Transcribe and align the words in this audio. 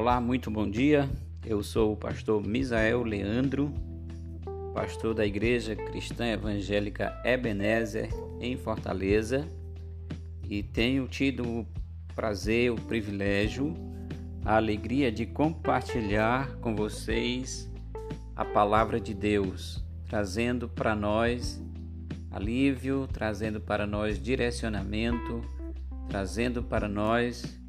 Olá, 0.00 0.18
muito 0.18 0.50
bom 0.50 0.66
dia. 0.66 1.10
Eu 1.44 1.62
sou 1.62 1.92
o 1.92 1.96
pastor 1.96 2.42
Misael 2.42 3.02
Leandro, 3.02 3.70
pastor 4.72 5.12
da 5.12 5.26
Igreja 5.26 5.76
Cristã 5.76 6.26
Evangélica 6.26 7.20
Ebenezer 7.22 8.08
em 8.40 8.56
Fortaleza, 8.56 9.46
e 10.48 10.62
tenho 10.62 11.06
tido 11.06 11.46
o 11.46 11.66
prazer, 12.14 12.70
o 12.70 12.76
privilégio, 12.76 13.74
a 14.42 14.56
alegria 14.56 15.12
de 15.12 15.26
compartilhar 15.26 16.56
com 16.62 16.74
vocês 16.74 17.70
a 18.34 18.42
palavra 18.42 18.98
de 18.98 19.12
Deus, 19.12 19.84
trazendo 20.08 20.66
para 20.66 20.94
nós 20.94 21.62
alívio, 22.30 23.06
trazendo 23.12 23.60
para 23.60 23.86
nós 23.86 24.18
direcionamento, 24.18 25.42
trazendo 26.08 26.62
para 26.62 26.88
nós 26.88 27.59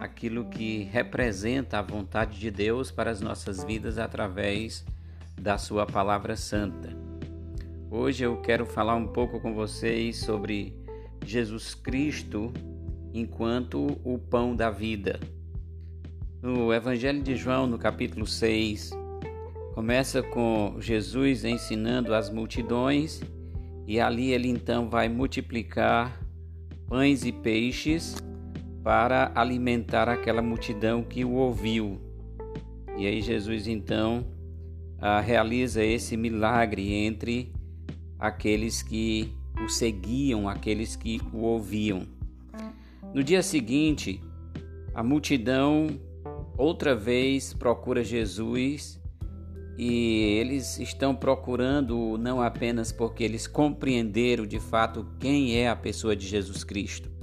aquilo 0.00 0.44
que 0.46 0.84
representa 0.84 1.78
a 1.78 1.82
vontade 1.82 2.38
de 2.38 2.50
Deus 2.50 2.90
para 2.90 3.10
as 3.10 3.20
nossas 3.20 3.64
vidas 3.64 3.98
através 3.98 4.84
da 5.40 5.56
Sua 5.56 5.86
palavra 5.86 6.36
santa. 6.36 6.96
Hoje 7.90 8.24
eu 8.24 8.36
quero 8.40 8.66
falar 8.66 8.96
um 8.96 9.06
pouco 9.06 9.40
com 9.40 9.54
vocês 9.54 10.18
sobre 10.18 10.76
Jesus 11.24 11.74
Cristo 11.74 12.52
enquanto 13.14 13.98
o 14.04 14.18
pão 14.18 14.54
da 14.54 14.70
vida. 14.70 15.18
No 16.42 16.72
Evangelho 16.72 17.22
de 17.22 17.34
João, 17.34 17.66
no 17.66 17.78
capítulo 17.78 18.26
6, 18.26 18.90
começa 19.74 20.22
com 20.22 20.76
Jesus 20.80 21.44
ensinando 21.44 22.14
as 22.14 22.30
multidões 22.30 23.20
e 23.86 23.98
ali 23.98 24.32
ele 24.32 24.48
então 24.48 24.88
vai 24.88 25.08
multiplicar 25.08 26.20
pães 26.86 27.24
e 27.24 27.32
peixes 27.32 28.16
para 28.88 29.30
alimentar 29.34 30.08
aquela 30.08 30.40
multidão 30.40 31.02
que 31.02 31.22
o 31.22 31.32
ouviu. 31.32 32.00
E 32.96 33.06
aí 33.06 33.20
Jesus 33.20 33.68
então 33.68 34.24
ah, 34.98 35.20
realiza 35.20 35.84
esse 35.84 36.16
milagre 36.16 36.94
entre 36.94 37.52
aqueles 38.18 38.82
que 38.82 39.30
o 39.62 39.68
seguiam, 39.68 40.48
aqueles 40.48 40.96
que 40.96 41.20
o 41.34 41.40
ouviam. 41.40 42.06
No 43.12 43.22
dia 43.22 43.42
seguinte, 43.42 44.22
a 44.94 45.02
multidão 45.02 45.88
outra 46.56 46.94
vez 46.94 47.52
procura 47.52 48.02
Jesus 48.02 48.98
e 49.76 50.38
eles 50.40 50.78
estão 50.78 51.14
procurando 51.14 52.16
não 52.16 52.40
apenas 52.40 52.90
porque 52.90 53.22
eles 53.22 53.46
compreenderam 53.46 54.46
de 54.46 54.58
fato 54.58 55.06
quem 55.20 55.56
é 55.56 55.68
a 55.68 55.76
pessoa 55.76 56.16
de 56.16 56.26
Jesus 56.26 56.64
Cristo, 56.64 57.17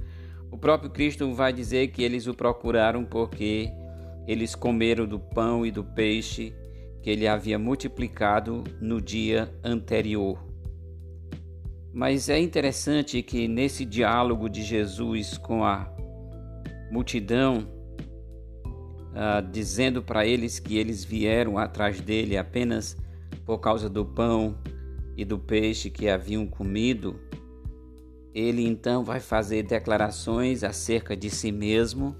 o 0.56 0.58
próprio 0.58 0.90
Cristo 0.90 1.34
vai 1.34 1.52
dizer 1.52 1.90
que 1.90 2.02
eles 2.02 2.28
o 2.28 2.34
procuraram 2.34 3.04
porque 3.04 3.70
eles 4.26 4.56
comeram 4.56 5.06
do 5.06 5.20
pão 5.20 5.66
e 5.66 5.70
do 5.70 5.84
peixe 5.84 6.56
que 7.04 7.10
ele 7.10 7.28
havia 7.28 7.60
multiplicado 7.60 8.64
no 8.80 9.02
dia 9.02 9.54
anterior. 9.62 10.42
Mas 11.94 12.30
é 12.30 12.40
interessante 12.40 13.22
que 13.22 13.50
nesse 13.50 13.84
diálogo 13.84 14.48
de 14.48 14.64
Jesus 14.64 15.38
com 15.38 15.66
a 15.66 15.94
multidão, 16.90 17.68
uh, 19.12 19.46
dizendo 19.52 20.02
para 20.02 20.26
eles 20.26 20.58
que 20.58 20.78
eles 20.78 21.04
vieram 21.04 21.58
atrás 21.58 22.00
dele 22.00 22.38
apenas 22.38 22.96
por 23.46 23.58
causa 23.58 23.90
do 23.90 24.06
pão 24.06 24.58
e 25.18 25.26
do 25.26 25.38
peixe 25.38 25.90
que 25.90 26.08
haviam 26.08 26.48
comido, 26.48 27.20
ele 28.36 28.68
então 28.68 29.02
vai 29.02 29.22
fazer 29.22 29.64
declarações 29.64 30.62
acerca 30.62 31.16
de 31.16 31.30
si 31.30 31.54
mesmo 31.54 32.14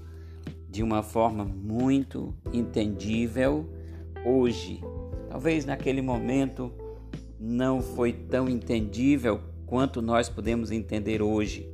de 0.66 0.82
uma 0.82 1.02
forma 1.02 1.44
muito 1.44 2.34
entendível 2.54 3.68
hoje. 4.24 4.80
Talvez 5.28 5.66
naquele 5.66 6.00
momento 6.00 6.72
não 7.38 7.82
foi 7.82 8.14
tão 8.14 8.48
entendível 8.48 9.42
quanto 9.66 10.00
nós 10.00 10.26
podemos 10.26 10.70
entender 10.70 11.20
hoje. 11.20 11.70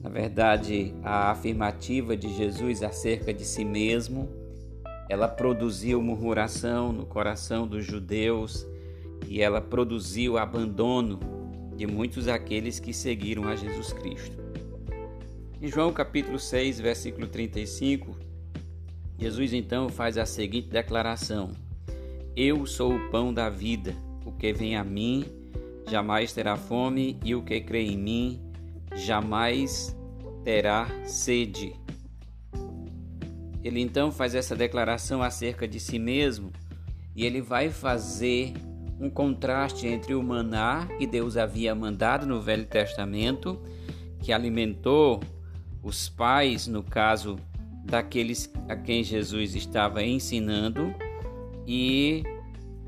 Na 0.00 0.08
verdade, 0.08 0.94
a 1.02 1.32
afirmativa 1.32 2.16
de 2.16 2.32
Jesus 2.36 2.80
acerca 2.84 3.34
de 3.34 3.44
si 3.44 3.64
mesmo, 3.64 4.28
ela 5.08 5.26
produziu 5.26 6.00
murmuração 6.00 6.92
no 6.92 7.04
coração 7.04 7.66
dos 7.66 7.84
judeus 7.84 8.64
e 9.26 9.42
ela 9.42 9.60
produziu 9.60 10.38
abandono 10.38 11.37
de 11.78 11.86
muitos 11.86 12.26
aqueles 12.26 12.80
que 12.80 12.92
seguiram 12.92 13.46
a 13.46 13.54
Jesus 13.54 13.92
Cristo. 13.92 14.36
Em 15.62 15.68
João 15.68 15.92
capítulo 15.92 16.36
6, 16.36 16.80
versículo 16.80 17.28
35, 17.28 18.18
Jesus 19.16 19.52
então 19.52 19.88
faz 19.88 20.18
a 20.18 20.26
seguinte 20.26 20.68
declaração: 20.68 21.52
Eu 22.34 22.66
sou 22.66 22.96
o 22.96 23.10
pão 23.10 23.32
da 23.32 23.48
vida, 23.48 23.94
o 24.26 24.32
que 24.32 24.52
vem 24.52 24.76
a 24.76 24.82
mim 24.82 25.24
jamais 25.88 26.32
terá 26.32 26.56
fome, 26.56 27.16
e 27.24 27.36
o 27.36 27.42
que 27.42 27.60
crê 27.60 27.82
em 27.82 27.96
mim 27.96 28.40
jamais 28.96 29.96
terá 30.42 30.88
sede. 31.06 31.76
Ele 33.62 33.80
então 33.80 34.10
faz 34.10 34.34
essa 34.34 34.56
declaração 34.56 35.22
acerca 35.22 35.68
de 35.68 35.78
si 35.78 35.98
mesmo 35.98 36.50
e 37.14 37.24
ele 37.24 37.40
vai 37.40 37.70
fazer 37.70 38.52
um 39.00 39.08
contraste 39.08 39.86
entre 39.86 40.14
o 40.14 40.22
maná 40.22 40.86
que 40.98 41.06
Deus 41.06 41.36
havia 41.36 41.74
mandado 41.74 42.26
no 42.26 42.40
Velho 42.40 42.66
Testamento, 42.66 43.60
que 44.20 44.32
alimentou 44.32 45.20
os 45.82 46.08
pais, 46.08 46.66
no 46.66 46.82
caso 46.82 47.36
daqueles 47.84 48.52
a 48.68 48.76
quem 48.76 49.04
Jesus 49.04 49.54
estava 49.54 50.02
ensinando, 50.02 50.92
e 51.66 52.24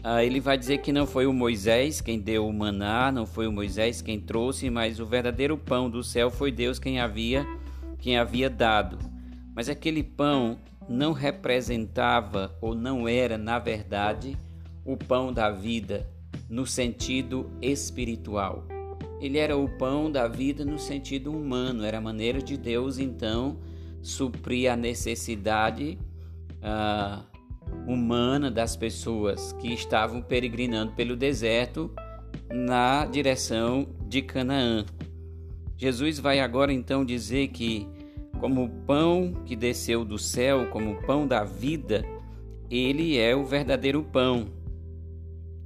ah, 0.02 0.24
ele 0.24 0.40
vai 0.40 0.58
dizer 0.58 0.78
que 0.78 0.92
não 0.92 1.06
foi 1.06 1.26
o 1.26 1.32
Moisés 1.32 2.00
quem 2.00 2.18
deu 2.18 2.46
o 2.46 2.52
maná, 2.52 3.12
não 3.12 3.26
foi 3.26 3.46
o 3.46 3.52
Moisés 3.52 4.02
quem 4.02 4.18
trouxe, 4.18 4.68
mas 4.70 4.98
o 4.98 5.06
verdadeiro 5.06 5.56
pão 5.56 5.88
do 5.88 6.02
céu 6.02 6.30
foi 6.30 6.50
Deus 6.50 6.78
quem 6.78 6.98
havia 7.00 7.46
quem 8.00 8.16
havia 8.16 8.48
dado. 8.48 8.98
Mas 9.54 9.68
aquele 9.68 10.02
pão 10.02 10.58
não 10.88 11.12
representava 11.12 12.56
ou 12.60 12.74
não 12.74 13.06
era, 13.06 13.36
na 13.36 13.58
verdade, 13.58 14.36
o 14.92 14.96
pão 14.96 15.32
da 15.32 15.50
vida 15.50 16.08
no 16.48 16.66
sentido 16.66 17.50
espiritual. 17.62 18.64
Ele 19.20 19.38
era 19.38 19.56
o 19.56 19.68
pão 19.68 20.10
da 20.10 20.26
vida 20.26 20.64
no 20.64 20.78
sentido 20.78 21.30
humano, 21.30 21.84
era 21.84 21.98
a 21.98 22.00
maneira 22.00 22.42
de 22.42 22.56
Deus 22.56 22.98
então 22.98 23.58
suprir 24.02 24.72
a 24.72 24.76
necessidade 24.76 25.98
uh, 26.56 27.22
humana 27.86 28.50
das 28.50 28.74
pessoas 28.76 29.52
que 29.60 29.72
estavam 29.72 30.22
peregrinando 30.22 30.92
pelo 30.92 31.14
deserto 31.14 31.90
na 32.50 33.04
direção 33.04 33.86
de 34.08 34.22
Canaã. 34.22 34.84
Jesus 35.76 36.18
vai 36.18 36.40
agora 36.40 36.72
então 36.72 37.04
dizer 37.04 37.48
que, 37.48 37.86
como 38.38 38.64
o 38.64 38.68
pão 38.68 39.34
que 39.44 39.54
desceu 39.54 40.04
do 40.04 40.18
céu, 40.18 40.66
como 40.70 40.92
o 40.92 41.02
pão 41.02 41.26
da 41.26 41.44
vida, 41.44 42.04
ele 42.70 43.18
é 43.18 43.34
o 43.34 43.44
verdadeiro 43.44 44.02
pão. 44.02 44.46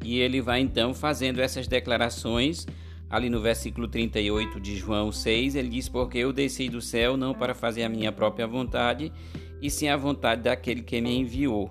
E 0.05 0.21
ele 0.21 0.43
vai 0.43 0.61
então 0.61 0.93
fazendo 0.93 1.41
essas 1.41 1.67
declarações 1.67 2.67
ali 3.09 3.31
no 3.31 3.41
versículo 3.41 3.89
38 3.89 4.61
de 4.61 4.77
João 4.77 5.11
6, 5.11 5.55
ele 5.55 5.69
diz: 5.69 5.89
Porque 5.89 6.19
eu 6.19 6.33
desci 6.33 6.69
do 6.69 6.81
céu 6.81 7.17
não 7.17 7.33
para 7.33 7.55
fazer 7.55 7.85
a 7.85 7.89
minha 7.89 8.13
própria 8.13 8.47
vontade, 8.47 9.11
e 9.63 9.71
sim 9.71 9.89
a 9.89 9.97
vontade 9.97 10.43
daquele 10.43 10.83
que 10.83 11.01
me 11.01 11.17
enviou. 11.17 11.71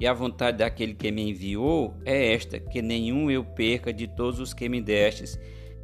E 0.00 0.06
a 0.06 0.12
vontade 0.12 0.58
daquele 0.58 0.94
que 0.94 1.12
me 1.12 1.30
enviou 1.30 1.94
é 2.04 2.32
esta: 2.32 2.58
que 2.58 2.82
nenhum 2.82 3.30
eu 3.30 3.44
perca 3.44 3.92
de 3.92 4.08
todos 4.08 4.40
os 4.40 4.52
que 4.52 4.68
me 4.68 4.80
destes. 4.80 5.38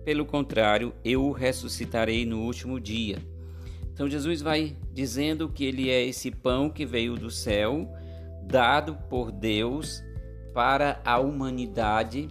Pelo 0.05 0.25
contrário, 0.25 0.95
eu 1.05 1.25
o 1.25 1.33
ressuscitarei 1.33 2.25
no 2.25 2.43
último 2.43 2.81
dia. 2.81 3.19
Então 3.93 4.09
Jesus 4.09 4.41
vai 4.41 4.77
dizendo 4.93 5.49
que 5.49 5.65
ele 5.65 5.91
é 5.91 6.05
esse 6.05 6.31
pão 6.31 6.71
que 6.71 6.87
veio 6.87 7.17
do 7.17 7.31
céu, 7.31 7.89
dado 8.45 8.95
por 9.09 9.31
Deus 9.31 10.03
para 10.57 11.03
a 11.05 11.19
humanidade, 11.19 12.29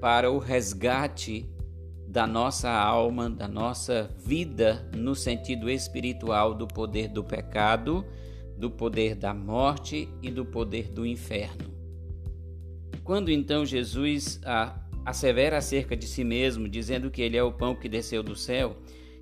para 0.00 0.30
o 0.30 0.38
resgate 0.38 1.50
da 2.06 2.24
nossa 2.24 2.70
alma, 2.70 3.28
da 3.28 3.48
nossa 3.48 4.08
vida 4.18 4.88
no 4.94 5.16
sentido 5.16 5.68
espiritual 5.68 6.54
do 6.54 6.68
poder 6.68 7.08
do 7.08 7.24
pecado, 7.24 8.06
do 8.56 8.70
poder 8.70 9.16
da 9.16 9.34
morte 9.34 10.08
e 10.22 10.30
do 10.30 10.44
poder 10.44 10.92
do 10.92 11.04
inferno. 11.04 11.74
Quando 13.02 13.32
então 13.32 13.66
Jesus 13.66 14.40
assevera 15.04 15.58
acerca 15.58 15.96
de 15.96 16.06
si 16.06 16.22
mesmo, 16.22 16.68
dizendo 16.68 17.10
que 17.10 17.20
ele 17.20 17.36
é 17.36 17.42
o 17.42 17.50
pão 17.50 17.74
que 17.74 17.88
desceu 17.88 18.22
do 18.22 18.36
céu, 18.36 18.76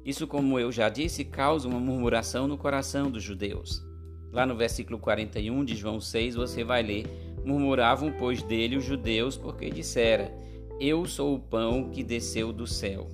isso, 0.04 0.26
como 0.26 0.60
eu 0.60 0.70
já 0.70 0.90
disse, 0.90 1.24
causa 1.24 1.66
uma 1.66 1.80
murmuração 1.80 2.46
no 2.46 2.58
coração 2.58 3.10
dos 3.10 3.22
judeus. 3.22 3.82
Lá 4.30 4.44
no 4.44 4.54
versículo 4.54 4.98
41 4.98 5.64
de 5.64 5.74
João 5.74 5.98
6, 5.98 6.34
você 6.34 6.62
vai 6.62 6.82
ler 6.82 7.06
Murmuravam, 7.44 8.12
pois, 8.18 8.42
dele 8.42 8.76
os 8.76 8.84
judeus, 8.84 9.36
porque 9.36 9.70
dissera: 9.70 10.32
Eu 10.80 11.04
sou 11.06 11.34
o 11.34 11.40
pão 11.40 11.90
que 11.90 12.02
desceu 12.02 12.52
do 12.52 12.66
céu. 12.66 13.08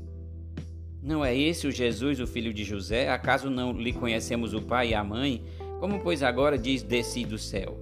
Não 1.03 1.25
é 1.25 1.37
esse 1.37 1.67
o 1.67 1.73
Jesus, 1.73 2.21
o 2.21 2.27
filho 2.27 2.53
de 2.53 2.63
José? 2.63 3.09
Acaso 3.09 3.49
não 3.49 3.73
lhe 3.73 3.93
conhecemos 3.93 4.53
o 4.53 4.61
pai 4.61 4.91
e 4.91 4.95
a 4.95 5.03
mãe? 5.03 5.43
Como, 5.79 6.01
pois, 6.01 6.23
agora 6.23 6.59
diz: 6.59 6.83
Desci 6.83 7.25
do 7.25 7.39
céu? 7.39 7.79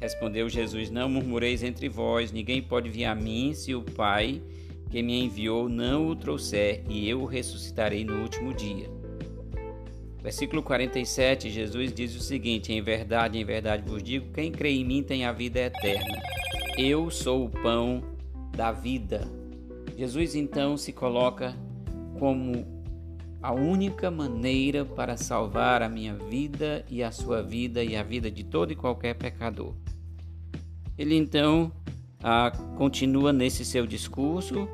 Respondeu 0.00 0.48
Jesus: 0.48 0.90
Não 0.90 1.08
murmureis 1.08 1.62
entre 1.62 1.88
vós, 1.88 2.32
ninguém 2.32 2.62
pode 2.62 2.88
vir 2.88 3.04
a 3.04 3.14
mim 3.14 3.52
se 3.52 3.74
o 3.74 3.82
Pai 3.82 4.40
que 4.90 5.02
me 5.02 5.22
enviou 5.22 5.68
não 5.68 6.08
o 6.08 6.16
trouxer, 6.16 6.82
e 6.88 7.08
eu 7.08 7.22
o 7.22 7.24
ressuscitarei 7.24 8.04
no 8.04 8.22
último 8.22 8.52
dia. 8.52 8.99
Versículo 10.22 10.62
47, 10.62 11.48
Jesus 11.48 11.92
diz 11.94 12.14
o 12.14 12.20
seguinte: 12.20 12.72
Em 12.72 12.82
verdade, 12.82 13.38
em 13.38 13.44
verdade 13.44 13.88
vos 13.88 14.02
digo: 14.02 14.30
quem 14.32 14.52
crê 14.52 14.70
em 14.70 14.84
mim 14.84 15.02
tem 15.02 15.24
a 15.24 15.32
vida 15.32 15.60
eterna. 15.60 16.20
Eu 16.76 17.10
sou 17.10 17.46
o 17.46 17.50
pão 17.50 18.02
da 18.54 18.70
vida. 18.70 19.26
Jesus 19.96 20.34
então 20.34 20.76
se 20.76 20.92
coloca 20.92 21.56
como 22.18 22.66
a 23.42 23.52
única 23.52 24.10
maneira 24.10 24.84
para 24.84 25.16
salvar 25.16 25.82
a 25.82 25.88
minha 25.88 26.14
vida 26.14 26.84
e 26.90 27.02
a 27.02 27.10
sua 27.10 27.42
vida 27.42 27.82
e 27.82 27.96
a 27.96 28.02
vida 28.02 28.30
de 28.30 28.44
todo 28.44 28.72
e 28.72 28.76
qualquer 28.76 29.14
pecador. 29.14 29.74
Ele 30.98 31.16
então 31.16 31.72
ah, 32.22 32.52
continua 32.76 33.32
nesse 33.32 33.64
seu 33.64 33.86
discurso 33.86 34.68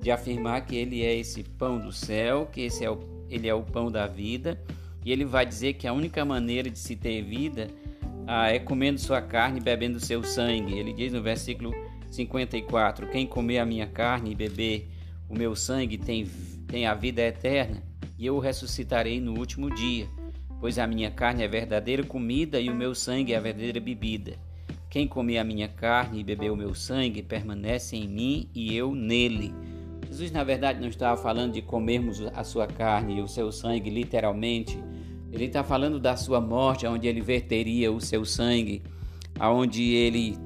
de 0.00 0.12
afirmar 0.12 0.64
que 0.64 0.76
ele 0.76 1.02
é 1.02 1.16
esse 1.16 1.42
pão 1.42 1.80
do 1.80 1.90
céu, 1.90 2.46
que 2.46 2.60
esse 2.60 2.84
é 2.84 2.90
o, 2.90 3.00
ele 3.28 3.48
é 3.48 3.54
o 3.54 3.62
pão 3.62 3.90
da 3.90 4.06
vida 4.06 4.60
e 5.04 5.12
ele 5.12 5.24
vai 5.24 5.44
dizer 5.44 5.74
que 5.74 5.86
a 5.86 5.92
única 5.92 6.24
maneira 6.24 6.70
de 6.70 6.78
se 6.78 6.96
ter 6.96 7.22
vida 7.22 7.68
ah, 8.26 8.48
é 8.48 8.58
comendo 8.58 9.00
sua 9.00 9.20
carne 9.20 9.58
e 9.58 9.62
bebendo 9.62 9.98
seu 9.98 10.22
sangue. 10.22 10.78
Ele 10.78 10.92
diz 10.92 11.12
no 11.12 11.22
versículo 11.22 11.72
54: 12.10 13.08
Quem 13.08 13.26
comer 13.26 13.58
a 13.58 13.66
minha 13.66 13.86
carne 13.86 14.32
e 14.32 14.34
beber 14.34 14.88
o 15.28 15.34
meu 15.34 15.56
sangue 15.56 15.98
tem, 15.98 16.26
tem 16.66 16.86
a 16.86 16.94
vida 16.94 17.22
eterna, 17.22 17.82
e 18.18 18.26
eu 18.26 18.36
o 18.36 18.40
ressuscitarei 18.40 19.20
no 19.20 19.38
último 19.38 19.74
dia. 19.74 20.06
Pois 20.60 20.78
a 20.78 20.86
minha 20.86 21.10
carne 21.10 21.42
é 21.42 21.48
verdadeira 21.48 22.04
comida 22.04 22.60
e 22.60 22.70
o 22.70 22.74
meu 22.74 22.94
sangue 22.94 23.32
é 23.32 23.36
a 23.36 23.40
verdadeira 23.40 23.80
bebida. 23.80 24.38
Quem 24.88 25.08
comer 25.08 25.38
a 25.38 25.44
minha 25.44 25.66
carne 25.68 26.20
e 26.20 26.24
beber 26.24 26.52
o 26.52 26.56
meu 26.56 26.74
sangue 26.74 27.22
permanece 27.22 27.96
em 27.96 28.06
mim 28.06 28.48
e 28.54 28.76
eu 28.76 28.94
nele. 28.94 29.52
Jesus, 30.06 30.30
na 30.30 30.44
verdade, 30.44 30.78
não 30.78 30.88
estava 30.88 31.20
falando 31.20 31.54
de 31.54 31.62
comermos 31.62 32.20
a 32.34 32.44
sua 32.44 32.66
carne 32.66 33.16
e 33.16 33.22
o 33.22 33.26
seu 33.26 33.50
sangue, 33.50 33.88
literalmente. 33.88 34.78
Ele 35.32 35.46
está 35.46 35.64
falando 35.64 35.98
da 35.98 36.16
sua 36.16 36.40
morte, 36.40 36.86
onde 36.86 37.08
ele 37.08 37.20
verteria 37.20 37.90
o 37.90 38.00
seu 38.00 38.24
sangue, 38.24 38.82
aonde 39.38 39.82
ele 39.82 40.36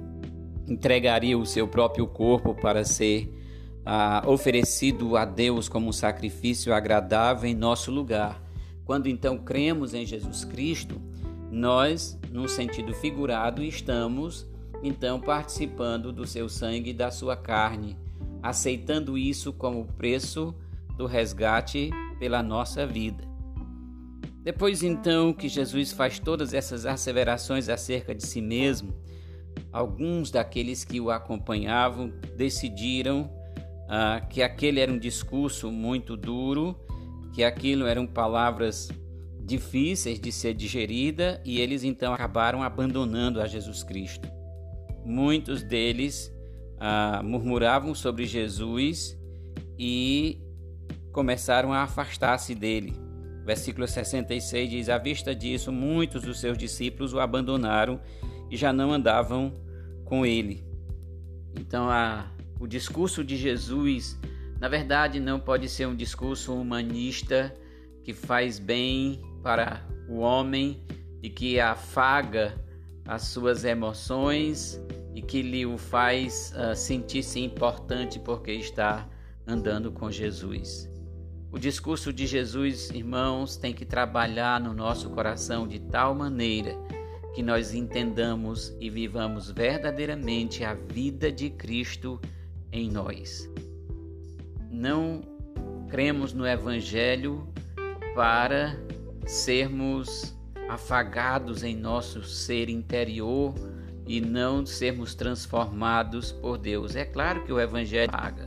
entregaria 0.69 1.37
o 1.37 1.45
seu 1.45 1.67
próprio 1.67 2.07
corpo 2.07 2.55
para 2.55 2.85
ser 2.85 3.33
ah, 3.85 4.23
oferecido 4.27 5.17
a 5.17 5.25
Deus 5.25 5.69
como 5.69 5.89
um 5.89 5.93
sacrifício 5.93 6.73
agradável 6.73 7.51
em 7.51 7.55
nosso 7.55 7.91
lugar. 7.91 8.43
Quando 8.85 9.09
então 9.09 9.37
cremos 9.37 9.93
em 9.93 10.07
Jesus 10.07 10.45
Cristo, 10.45 11.01
nós, 11.51 12.19
num 12.31 12.47
sentido 12.47 12.95
figurado, 12.95 13.63
estamos 13.63 14.47
então 14.83 15.21
participando 15.21 16.13
do 16.13 16.27
seu 16.27 16.49
sangue 16.49 16.91
e 16.91 16.95
da 16.95 17.11
sua 17.11 17.37
carne 17.37 17.97
aceitando 18.47 19.19
isso 19.19 19.53
como 19.53 19.85
preço 19.85 20.55
do 20.97 21.07
resgate 21.07 21.91
pela 22.19 22.43
nossa 22.43 22.87
vida. 22.87 23.26
Depois 24.47 24.85
então 24.85 25.33
que 25.33 25.49
Jesus 25.49 25.91
faz 25.91 26.21
todas 26.21 26.55
essas 26.55 26.87
asseverações 26.87 27.69
acerca 27.69 28.15
de 28.15 28.25
si 28.25 28.41
mesmo, 28.41 28.95
alguns 29.73 30.31
daqueles 30.31 30.85
que 30.85 31.01
o 31.01 31.11
acompanhavam 31.11 32.13
decidiram 32.37 33.29
ah, 33.89 34.21
que 34.31 34.45
aquele 34.45 34.79
era 34.79 34.93
um 34.93 35.01
discurso 35.01 35.73
muito 35.73 36.17
duro, 36.17 36.77
que 37.35 37.43
aquilo 37.43 37.87
eram 37.87 38.07
palavras 38.07 38.89
difíceis 39.41 40.21
de 40.21 40.31
ser 40.31 40.55
digerida 40.55 41.43
e 41.45 41.61
eles 41.61 41.83
então 41.83 42.15
acabaram 42.15 42.63
abandonando 42.63 43.41
a 43.41 43.49
Jesus 43.49 43.83
Cristo. 43.83 44.29
Muitos 45.05 45.65
deles 45.65 46.33
ah, 46.79 47.21
murmuravam 47.21 47.97
sobre 47.97 48.25
Jesus 48.27 49.19
e 49.77 50.41
começaram 51.11 51.73
a 51.73 51.83
afastar-se 51.83 52.55
dele. 52.55 53.06
Versículo 53.47 53.87
66 53.87 54.69
diz: 54.69 54.89
À 54.89 54.99
vista 54.99 55.33
disso, 55.33 55.71
muitos 55.71 56.23
dos 56.23 56.41
seus 56.41 56.59
discípulos 56.59 57.15
o 57.15 57.21
abandonaram 57.21 58.01
e 58.51 58.57
já 58.57 58.73
não 58.73 58.93
andavam 58.93 59.55
com 60.05 60.27
ele. 60.27 60.67
Então, 61.57 61.89
a, 61.89 62.27
o 62.59 62.67
discurso 62.67 63.23
de 63.23 63.37
Jesus, 63.37 64.19
na 64.61 64.69
verdade, 64.69 65.21
não 65.21 65.39
pode 65.39 65.69
ser 65.69 65.87
um 65.87 65.95
discurso 65.95 66.53
humanista 66.53 67.55
que 68.03 68.13
faz 68.13 68.59
bem 68.59 69.23
para 69.45 69.81
o 70.09 70.17
homem 70.17 70.83
e 71.23 71.31
que 71.31 71.61
afaga 71.61 72.61
as 73.07 73.23
suas 73.29 73.65
emoções 73.65 74.81
e 75.15 75.23
que 75.23 75.41
lhe 75.41 75.65
o 75.65 75.79
faz 75.79 76.53
uh, 76.57 76.75
sentir-se 76.75 77.39
importante 77.39 78.19
porque 78.19 78.51
está 78.51 79.09
andando 79.47 79.93
com 79.93 80.11
Jesus. 80.11 80.96
O 81.57 81.59
discurso 81.59 82.13
de 82.13 82.27
Jesus, 82.27 82.91
irmãos, 82.91 83.57
tem 83.57 83.73
que 83.73 83.87
trabalhar 83.87 84.61
no 84.61 84.75
nosso 84.75 85.09
coração 85.09 85.67
de 85.67 85.79
tal 85.79 86.15
maneira 86.15 86.77
que 87.35 87.43
nós 87.43 87.73
entendamos 87.73 88.77
e 88.79 88.91
vivamos 88.91 89.51
verdadeiramente 89.51 90.63
a 90.63 90.75
vida 90.75 91.33
de 91.33 91.49
Cristo 91.49 92.21
em 92.71 92.91
nós. 92.91 93.51
Não 94.71 95.23
cremos 95.89 96.35
no 96.35 96.47
Evangelho 96.47 97.49
para 98.15 98.79
sermos 99.27 100.37
afagados 100.69 101.65
em 101.65 101.75
nosso 101.75 102.23
ser 102.23 102.69
interior 102.69 103.55
e 104.07 104.21
não 104.21 104.67
sermos 104.67 105.15
transformados 105.15 106.33
por 106.33 106.59
Deus. 106.59 106.95
É 106.95 107.07
claro 107.07 107.45
que 107.47 107.53
o 107.53 107.59
Evangelho 107.59 108.13
paga, 108.13 108.47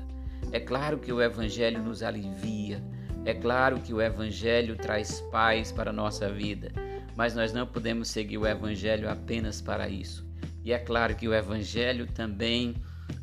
é 0.52 0.60
claro 0.60 1.00
que 1.00 1.12
o 1.12 1.20
Evangelho 1.20 1.82
nos 1.82 2.04
alivia, 2.04 2.84
é 3.26 3.34
claro 3.34 3.80
que 3.80 3.94
o 3.94 4.02
Evangelho 4.02 4.76
traz 4.76 5.22
paz 5.32 5.72
para 5.72 5.90
a 5.90 5.94
nossa 5.94 6.32
vida, 6.32 6.72
mas 7.16 7.36
nós 7.36 7.52
não 7.54 7.68
podemos 7.68 8.08
seguir 8.08 8.38
o 8.38 8.48
Evangelho 8.48 9.10
apenas 9.10 9.62
para 9.62 9.90
isso. 9.90 10.28
E 10.64 10.72
é 10.72 10.80
claro 10.80 11.16
que 11.16 11.28
o 11.28 11.34
Evangelho 11.34 12.08
também 12.08 12.76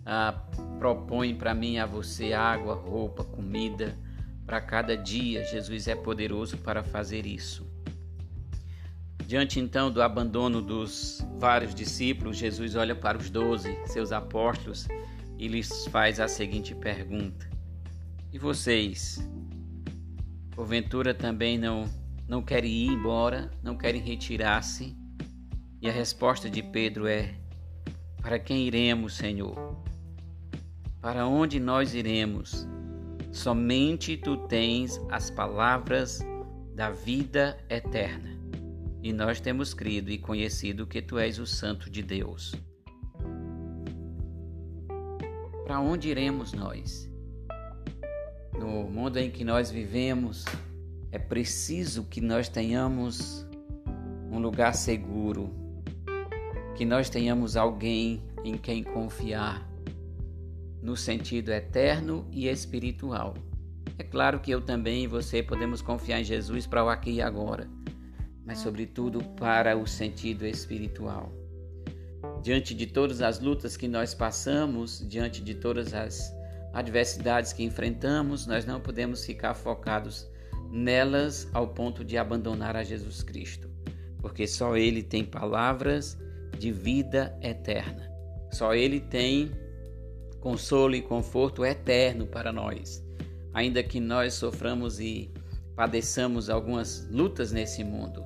ah, 0.05 0.33
propõe 0.79 1.35
para 1.35 1.55
mim 1.55 1.75
e 1.75 1.79
a 1.79 1.87
você 1.87 2.33
água, 2.33 2.75
roupa, 2.75 3.25
comida 3.25 3.97
para 4.45 4.61
cada 4.61 4.97
dia. 4.97 5.45
Jesus 5.45 5.89
é 5.89 5.95
poderoso 5.95 6.57
para 6.59 6.83
fazer 6.83 7.27
isso. 7.27 7.67
Diante 9.27 9.59
então 9.59 9.91
do 9.91 10.01
abandono 10.01 10.63
dos 10.63 11.27
vários 11.39 11.75
discípulos, 11.75 12.37
Jesus 12.37 12.77
olha 12.77 12.95
para 12.95 13.19
os 13.19 13.29
doze, 13.29 13.77
seus 13.87 14.13
apóstolos, 14.13 14.87
e 15.37 15.49
lhes 15.49 15.87
faz 15.89 16.21
a 16.21 16.29
seguinte 16.29 16.75
pergunta: 16.77 17.51
E 18.33 18.39
vocês, 18.39 19.29
porventura 20.57 21.13
também 21.13 21.59
não, 21.59 21.85
não 22.27 22.43
querem 22.43 22.71
ir 22.71 22.89
embora, 22.89 23.51
não 23.63 23.77
querem 23.77 24.01
retirar-se? 24.01 24.97
E 25.83 25.89
a 25.89 25.93
resposta 25.93 26.49
de 26.49 26.63
Pedro 26.63 27.07
é: 27.07 27.35
Para 28.23 28.39
quem 28.39 28.67
iremos, 28.67 29.15
Senhor? 29.15 29.55
Para 31.03 31.27
onde 31.27 31.61
nós 31.61 31.95
iremos? 31.95 32.67
Somente 33.31 34.17
tu 34.17 34.39
tens 34.49 34.99
as 35.11 35.31
palavras 35.31 36.21
da 36.75 36.91
vida 36.91 37.59
eterna 37.69 38.35
e 39.03 39.13
nós 39.13 39.41
temos 39.41 39.75
crido 39.75 40.11
e 40.11 40.17
conhecido 40.17 40.87
que 40.87 41.03
tu 41.03 41.19
és 41.19 41.39
o 41.39 41.47
Santo 41.47 41.91
de 41.91 42.03
Deus. 42.03 42.55
Para 45.67 45.81
onde 45.81 46.09
iremos 46.09 46.55
nós? 46.55 47.11
No 48.59 48.85
mundo 48.85 49.19
em 49.19 49.31
que 49.31 49.45
nós 49.45 49.71
vivemos, 49.71 50.45
é 51.13 51.19
preciso 51.19 52.05
que 52.05 52.21
nós 52.21 52.49
tenhamos 52.49 53.47
um 54.31 54.39
lugar 54.39 54.75
seguro, 54.75 55.55
que 56.75 56.85
nós 56.85 57.09
tenhamos 57.09 57.57
alguém 57.57 58.23
em 58.45 58.57
quem 58.57 58.83
confiar, 58.83 59.67
no 60.83 60.97
sentido 60.97 61.51
eterno 61.51 62.27
e 62.31 62.49
espiritual. 62.49 63.35
É 63.99 64.05
claro 64.05 64.41
que 64.41 64.51
eu 64.51 64.61
também 64.61 65.05
e 65.05 65.07
você 65.07 65.43
podemos 65.43 65.81
confiar 65.81 66.21
em 66.21 66.25
Jesus 66.25 66.67
para 66.67 66.85
o 66.85 66.89
aqui 66.89 67.13
e 67.13 67.23
agora 67.23 67.69
mas 68.47 68.61
sobretudo 68.61 69.23
para 69.37 69.77
o 69.77 69.87
sentido 69.89 70.47
espiritual. 70.47 71.33
Diante 72.43 72.75
de 72.75 72.87
todas 72.87 73.21
as 73.21 73.41
lutas 73.41 73.77
que 73.77 73.89
nós 73.89 74.15
passamos, 74.15 75.05
diante 75.07 75.43
de 75.43 75.57
todas 75.57 75.93
as 75.93 76.33
adversidades 76.77 77.55
que 77.55 77.65
enfrentamos, 77.65 78.47
nós 78.47 78.67
não 78.67 78.79
podemos 78.79 79.25
ficar 79.25 79.55
focados 79.55 80.31
nelas 80.71 81.49
ao 81.55 81.69
ponto 81.69 82.05
de 82.05 82.19
abandonar 82.19 82.77
a 82.77 82.85
Jesus 82.85 83.23
Cristo, 83.23 83.71
porque 84.21 84.47
só 84.47 84.77
Ele 84.77 85.03
tem 85.03 85.25
palavras 85.25 86.19
de 86.59 86.71
vida 86.71 87.35
eterna. 87.41 88.13
Só 88.53 88.75
Ele 88.75 89.01
tem 89.01 89.51
consolo 90.39 90.95
e 90.95 91.01
conforto 91.01 91.65
eterno 91.65 92.27
para 92.27 92.53
nós. 92.53 93.03
Ainda 93.55 93.83
que 93.83 93.99
nós 93.99 94.35
soframos 94.35 95.01
e 95.01 95.33
padeçamos 95.75 96.51
algumas 96.51 97.09
lutas 97.11 97.53
nesse 97.53 97.83
mundo, 97.83 98.23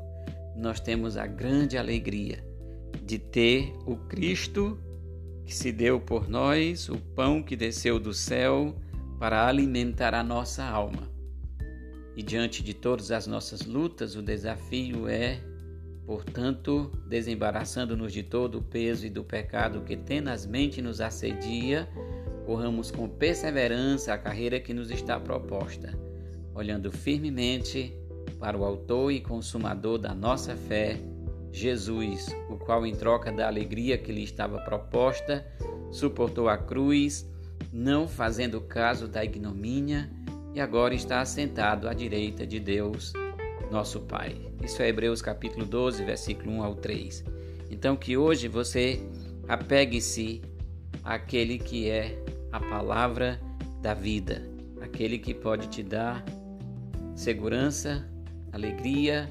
nós 0.57 0.80
temos 0.80 1.16
a 1.16 1.25
grande 1.25 1.78
alegria 1.78 2.45
de 3.04 3.16
ter 3.16 3.73
o 3.87 3.97
Cristo 4.09 4.76
que 5.50 5.57
se 5.57 5.73
deu 5.73 5.99
por 5.99 6.28
nós, 6.28 6.88
o 6.88 6.97
pão 6.97 7.42
que 7.42 7.57
desceu 7.57 7.99
do 7.99 8.14
céu 8.14 8.73
para 9.19 9.49
alimentar 9.49 10.14
a 10.14 10.23
nossa 10.23 10.62
alma. 10.62 11.11
E 12.14 12.23
diante 12.23 12.62
de 12.62 12.73
todas 12.73 13.11
as 13.11 13.26
nossas 13.26 13.66
lutas, 13.66 14.14
o 14.14 14.23
desafio 14.23 15.09
é, 15.09 15.40
portanto, 16.07 16.92
desembaraçando-nos 17.09 18.12
de 18.12 18.23
todo 18.23 18.59
o 18.59 18.62
peso 18.62 19.04
e 19.04 19.11
do 19.11 19.25
pecado 19.25 19.80
que 19.80 19.97
tenazmente 19.97 20.80
nos 20.80 21.00
assedia, 21.00 21.88
corramos 22.47 22.92
com 22.92 23.09
perseverança 23.09 24.14
a 24.14 24.19
carreira 24.19 24.61
que 24.61 24.73
nos 24.73 24.88
está 24.88 25.19
proposta, 25.19 25.99
olhando 26.54 26.92
firmemente 26.92 27.92
para 28.38 28.57
o 28.57 28.64
Autor 28.64 29.11
e 29.11 29.21
Consumador 29.21 29.99
da 29.99 30.14
nossa 30.14 30.54
fé, 30.54 30.97
Jesus, 31.52 32.28
o 32.49 32.57
qual, 32.57 32.87
em 32.87 32.95
troca 32.95 33.33
da 33.33 33.47
alegria 33.47 33.99
que 33.99 34.12
lhe 34.12 34.23
estava 34.23 34.61
proposta, 34.61 35.47
suportou 35.90 36.49
a 36.49 36.57
cruz, 36.57 37.28
não 37.73 38.07
fazendo 38.07 38.61
caso 38.61 39.09
da 39.09 39.25
ignomínia, 39.25 40.11
e 40.54 40.61
agora 40.61 40.95
está 40.95 41.21
assentado 41.21 41.88
à 41.88 41.95
direita 41.95 42.47
de 42.47 42.59
Deus, 42.59 43.12
nosso 43.71 44.00
Pai. 44.00 44.37
Isso 44.62 44.83
é 44.83 44.88
Hebreus 44.88 45.23
capítulo 45.23 45.64
12, 45.64 46.04
versículo 46.04 46.52
1 46.52 46.62
ao 46.64 46.75
3. 46.75 47.25
Então 47.71 47.97
que 47.97 48.16
hoje 48.16 48.49
você 48.49 49.00
apegue-se 49.49 50.42
àquele 51.04 51.59
que 51.59 51.88
é 51.88 52.23
a 52.50 52.59
palavra 52.59 53.40
da 53.80 53.95
vida, 53.95 54.42
aquele 54.80 55.19
que 55.19 55.33
pode 55.33 55.69
te 55.69 55.83
dar 55.83 56.25
segurança, 57.14 58.09
alegria, 58.52 59.28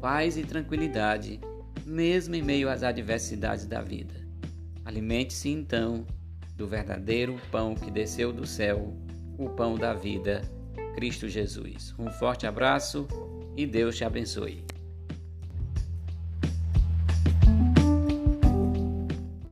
paz 0.00 0.36
e 0.36 0.42
tranquilidade 0.42 1.40
mesmo 1.86 2.34
em 2.34 2.42
meio 2.42 2.68
às 2.68 2.82
adversidades 2.82 3.64
da 3.64 3.80
vida. 3.80 4.14
Alimente-se 4.84 5.48
então 5.48 6.04
do 6.56 6.66
verdadeiro 6.66 7.36
pão 7.50 7.74
que 7.74 7.90
desceu 7.90 8.32
do 8.32 8.46
céu, 8.46 8.92
o 9.38 9.48
pão 9.50 9.76
da 9.76 9.94
vida, 9.94 10.42
Cristo 10.94 11.28
Jesus. 11.28 11.94
Um 11.98 12.10
forte 12.10 12.46
abraço 12.46 13.06
e 13.56 13.66
Deus 13.66 13.96
te 13.96 14.04
abençoe. 14.04 14.64